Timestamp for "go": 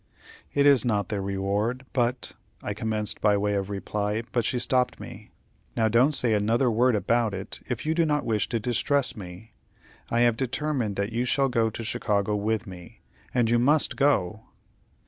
11.49-11.69, 13.95-14.45